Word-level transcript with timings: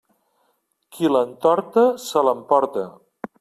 Qui 0.95 1.11
l'entorta, 1.15 1.85
se 2.07 2.25
l'emporta. 2.29 2.89